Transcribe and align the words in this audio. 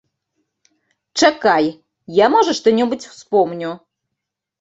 Чакай, 1.23 1.65
я, 2.19 2.27
можа, 2.37 2.55
што-небудзь 2.61 3.07
успомню. 3.11 3.75